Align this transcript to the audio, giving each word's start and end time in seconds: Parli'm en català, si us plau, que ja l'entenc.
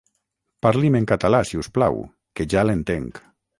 Parli'm 0.65 0.97
en 1.01 1.05
català, 1.11 1.43
si 1.51 1.61
us 1.65 1.71
plau, 1.77 2.01
que 2.39 2.51
ja 2.57 2.67
l'entenc. 2.71 3.25